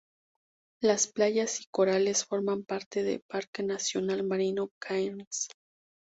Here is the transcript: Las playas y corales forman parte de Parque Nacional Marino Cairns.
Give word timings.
Las 0.81 1.05
playas 1.07 1.61
y 1.61 1.65
corales 1.71 2.25
forman 2.25 2.63
parte 2.65 3.03
de 3.03 3.19
Parque 3.29 3.61
Nacional 3.61 4.23
Marino 4.23 4.69
Cairns. 4.81 5.47